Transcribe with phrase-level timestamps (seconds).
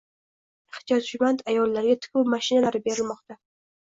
[0.77, 3.43] Ehtiyojmand ayollarga tikuv mashinalari berilmoqdang